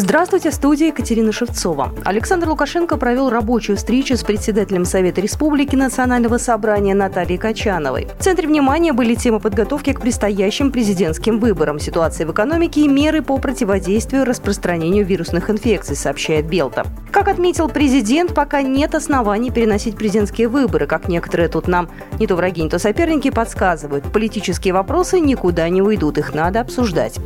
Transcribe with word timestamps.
Здравствуйте, 0.00 0.52
студия 0.52 0.86
Екатерина 0.86 1.32
Шевцова. 1.32 1.92
Александр 2.04 2.48
Лукашенко 2.50 2.96
провел 2.96 3.30
рабочую 3.30 3.76
встречу 3.76 4.16
с 4.16 4.22
председателем 4.22 4.84
Совета 4.84 5.20
Республики 5.20 5.74
Национального 5.74 6.38
собрания 6.38 6.94
Натальей 6.94 7.36
Качановой. 7.36 8.06
В 8.16 8.22
центре 8.22 8.46
внимания 8.46 8.92
были 8.92 9.16
темы 9.16 9.40
подготовки 9.40 9.92
к 9.92 10.00
предстоящим 10.00 10.70
президентским 10.70 11.40
выборам, 11.40 11.80
ситуации 11.80 12.24
в 12.24 12.30
экономике 12.30 12.82
и 12.82 12.86
меры 12.86 13.22
по 13.22 13.38
противодействию 13.38 14.24
распространению 14.24 15.04
вирусных 15.04 15.50
инфекций, 15.50 15.96
сообщает 15.96 16.46
Белта. 16.46 16.86
Как 17.10 17.26
отметил 17.26 17.68
президент, 17.68 18.34
пока 18.34 18.62
нет 18.62 18.94
оснований 18.94 19.50
переносить 19.50 19.96
президентские 19.96 20.46
выборы, 20.46 20.86
как 20.86 21.08
некоторые 21.08 21.48
тут 21.48 21.66
нам 21.66 21.88
не 22.20 22.28
то 22.28 22.36
враги, 22.36 22.62
не 22.62 22.68
то 22.68 22.78
соперники 22.78 23.30
подсказывают. 23.30 24.04
Политические 24.12 24.74
вопросы 24.74 25.18
никуда 25.18 25.68
не 25.68 25.82
уйдут, 25.82 26.18
их 26.18 26.34
надо 26.34 26.60
обсуждать. 26.60 27.18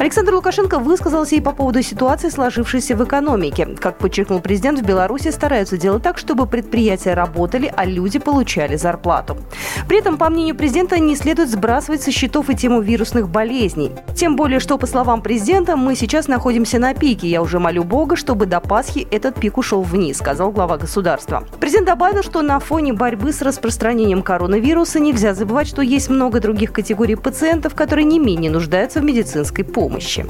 Александр 0.00 0.34
Лукашенко 0.34 0.80
высказался 0.80 1.36
и 1.36 1.40
по 1.40 1.52
поводу 1.52 1.82
ситуации 1.82 2.15
ситуации, 2.16 2.34
сложившейся 2.34 2.96
в 2.96 3.04
экономике. 3.04 3.66
Как 3.80 3.98
подчеркнул 3.98 4.40
президент, 4.40 4.80
в 4.80 4.82
Беларуси 4.82 5.30
стараются 5.30 5.76
делать 5.76 6.02
так, 6.02 6.18
чтобы 6.18 6.46
предприятия 6.46 7.14
работали, 7.14 7.72
а 7.76 7.84
люди 7.84 8.18
получали 8.18 8.76
зарплату. 8.76 9.36
При 9.88 9.98
этом, 9.98 10.16
по 10.16 10.30
мнению 10.30 10.54
президента, 10.54 10.98
не 10.98 11.16
следует 11.16 11.50
сбрасывать 11.50 12.02
со 12.02 12.10
счетов 12.10 12.50
и 12.50 12.54
тему 12.54 12.80
вирусных 12.80 13.28
болезней. 13.28 13.92
Тем 14.14 14.36
более, 14.36 14.60
что, 14.60 14.78
по 14.78 14.86
словам 14.86 15.20
президента, 15.20 15.76
мы 15.76 15.94
сейчас 15.94 16.28
находимся 16.28 16.78
на 16.78 16.94
пике. 16.94 17.28
Я 17.28 17.42
уже 17.42 17.58
молю 17.58 17.84
Бога, 17.84 18.16
чтобы 18.16 18.46
до 18.46 18.60
Пасхи 18.60 19.06
этот 19.10 19.38
пик 19.40 19.58
ушел 19.58 19.82
вниз, 19.82 20.18
сказал 20.18 20.50
глава 20.50 20.78
государства. 20.78 21.44
Президент 21.60 21.86
добавил, 21.86 22.22
что 22.22 22.42
на 22.42 22.58
фоне 22.60 22.92
борьбы 22.92 23.32
с 23.32 23.42
распространением 23.42 24.22
коронавируса 24.22 25.00
нельзя 25.00 25.34
забывать, 25.34 25.68
что 25.68 25.82
есть 25.82 26.08
много 26.08 26.40
других 26.40 26.72
категорий 26.72 27.16
пациентов, 27.16 27.74
которые 27.74 28.04
не 28.04 28.18
менее 28.18 28.50
нуждаются 28.50 29.00
в 29.00 29.04
медицинской 29.04 29.64
помощи. 29.64 30.24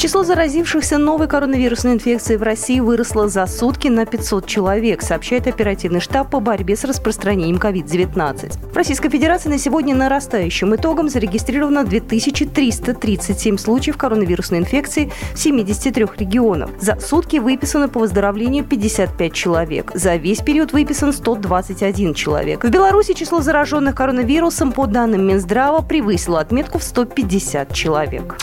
Число 0.00 0.22
заразившихся 0.22 0.96
новой 0.96 1.28
коронавирусной 1.28 1.92
инфекцией 1.92 2.38
в 2.38 2.42
России 2.42 2.80
выросло 2.80 3.28
за 3.28 3.46
сутки 3.46 3.88
на 3.88 4.06
500 4.06 4.46
человек, 4.46 5.02
сообщает 5.02 5.46
оперативный 5.46 6.00
штаб 6.00 6.30
по 6.30 6.40
борьбе 6.40 6.74
с 6.74 6.84
распространением 6.84 7.58
COVID-19. 7.58 8.72
В 8.72 8.74
Российской 8.74 9.10
Федерации 9.10 9.50
на 9.50 9.58
сегодня 9.58 9.94
нарастающим 9.94 10.74
итогом 10.74 11.10
зарегистрировано 11.10 11.84
2337 11.84 13.58
случаев 13.58 13.98
коронавирусной 13.98 14.60
инфекции 14.60 15.12
в 15.34 15.38
73 15.38 16.06
регионах. 16.16 16.70
За 16.80 16.98
сутки 16.98 17.36
выписано 17.36 17.90
по 17.90 18.00
выздоровлению 18.00 18.64
55 18.64 19.34
человек. 19.34 19.90
За 19.92 20.16
весь 20.16 20.40
период 20.40 20.72
выписан 20.72 21.12
121 21.12 22.14
человек. 22.14 22.64
В 22.64 22.70
Беларуси 22.70 23.12
число 23.12 23.42
зараженных 23.42 23.96
коронавирусом 23.96 24.72
по 24.72 24.86
данным 24.86 25.28
Минздрава 25.28 25.82
превысило 25.82 26.40
отметку 26.40 26.78
в 26.78 26.84
150 26.84 27.74
человек. 27.74 28.38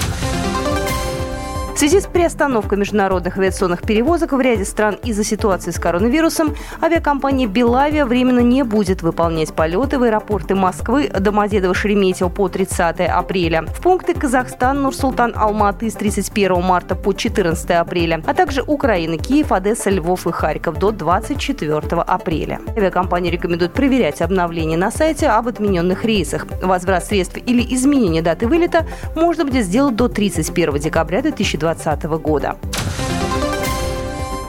В 1.77 1.79
связи 1.79 2.01
с 2.01 2.07
приостановкой 2.07 2.79
международных 2.79 3.37
авиационных 3.37 3.83
перевозок 3.83 4.33
в 4.33 4.41
ряде 4.41 4.65
стран 4.65 4.97
из-за 5.03 5.23
ситуации 5.23 5.69
с 5.69 5.77
коронавирусом 5.77 6.55
авиакомпания 6.81 7.45
«Белавия» 7.45 8.07
временно 8.07 8.39
не 8.39 8.63
будет 8.63 9.03
выполнять 9.03 9.53
полеты 9.53 9.99
в 9.99 10.01
аэропорты 10.01 10.55
Москвы, 10.55 11.07
Домодедово, 11.07 11.75
Шереметьево 11.75 12.29
по 12.29 12.49
30 12.49 13.01
апреля, 13.01 13.67
в 13.67 13.79
пункты 13.83 14.15
Казахстан, 14.15 14.81
Нур-Султан, 14.81 15.33
Алматы 15.35 15.91
с 15.91 15.93
31 15.93 16.63
марта 16.63 16.95
по 16.95 17.13
14 17.13 17.69
апреля, 17.69 18.23
а 18.25 18.33
также 18.33 18.63
Украина, 18.63 19.19
Киев, 19.19 19.51
Одесса, 19.51 19.91
Львов 19.91 20.25
и 20.25 20.31
Харьков 20.31 20.79
до 20.79 20.89
24 20.89 22.01
апреля. 22.01 22.59
Авиакомпания 22.75 23.29
рекомендует 23.29 23.73
проверять 23.73 24.23
обновления 24.23 24.77
на 24.77 24.89
сайте 24.89 25.27
об 25.27 25.47
отмененных 25.47 26.05
рейсах. 26.05 26.47
Возврат 26.59 27.05
средств 27.05 27.37
или 27.37 27.63
изменение 27.75 28.23
даты 28.23 28.47
вылета 28.47 28.87
можно 29.15 29.45
будет 29.45 29.63
сделать 29.63 29.95
до 29.95 30.07
31 30.07 30.79
декабря 30.79 31.21
2020 31.21 31.66
2020 31.73 32.03
года. 32.21 32.57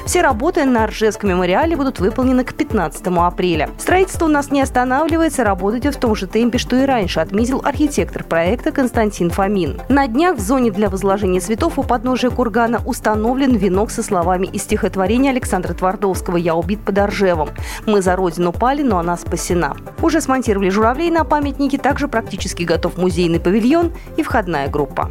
Все 0.08 0.22
работы 0.22 0.64
на 0.64 0.86
Ржевском 0.86 1.28
мемориале 1.28 1.76
будут 1.76 2.00
выполнены 2.00 2.42
к 2.42 2.54
15 2.54 3.08
апреля. 3.08 3.68
Строительство 3.76 4.24
у 4.24 4.28
нас 4.28 4.50
не 4.50 4.62
останавливается, 4.62 5.44
работает 5.44 5.96
в 5.96 6.00
том 6.00 6.14
же 6.14 6.26
темпе, 6.26 6.56
что 6.56 6.76
и 6.76 6.86
раньше, 6.86 7.20
отметил 7.20 7.60
архитектор 7.62 8.24
проекта 8.24 8.72
Константин 8.72 9.28
Фомин. 9.28 9.82
На 9.90 10.06
днях 10.06 10.38
в 10.38 10.40
зоне 10.40 10.70
для 10.70 10.88
возложения 10.88 11.40
цветов 11.40 11.78
у 11.78 11.82
подножия 11.82 12.30
кургана 12.30 12.80
установлен 12.86 13.54
венок 13.56 13.90
со 13.90 14.02
словами 14.02 14.46
из 14.46 14.62
стихотворения 14.62 15.28
Александра 15.28 15.74
Твардовского 15.74 16.38
«Я 16.38 16.54
убит 16.54 16.80
под 16.80 16.98
Ржевом». 16.98 17.50
«Мы 17.84 18.00
за 18.00 18.16
родину 18.16 18.52
пали, 18.52 18.80
но 18.80 18.98
она 18.98 19.14
спасена». 19.18 19.76
Уже 20.00 20.22
смонтировали 20.22 20.70
журавлей 20.70 21.10
на 21.10 21.24
памятнике, 21.24 21.76
также 21.76 22.08
практически 22.08 22.62
готов 22.62 22.96
музейный 22.96 23.40
павильон 23.40 23.92
и 24.16 24.22
входная 24.22 24.68
группа. 24.68 25.10